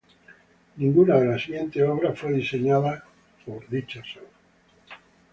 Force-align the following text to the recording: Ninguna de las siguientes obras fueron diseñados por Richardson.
Ninguna 0.77 1.19
de 1.19 1.25
las 1.27 1.43
siguientes 1.43 1.83
obras 1.83 2.17
fueron 2.17 2.39
diseñados 2.39 3.03
por 3.45 3.69
Richardson. 3.69 4.23